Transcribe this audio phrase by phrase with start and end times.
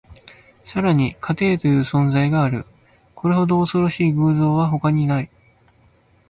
[0.65, 2.65] さらに、家庭という存在がある。
[3.13, 5.29] これほど恐ろしい偶像は他にない。